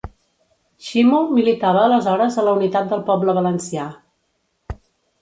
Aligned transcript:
Ximo 0.85 1.19
militava 1.35 1.85
aleshores 1.91 2.39
a 2.45 2.49
la 2.49 2.57
Unitat 2.63 2.91
del 2.95 3.07
Poble 3.13 3.39
Valencià. 3.43 3.89